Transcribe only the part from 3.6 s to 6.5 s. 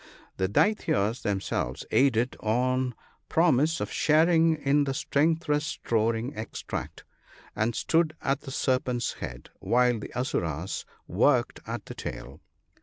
of sharing in the strength restoring